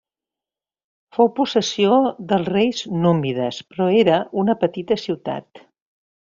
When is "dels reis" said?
2.33-2.83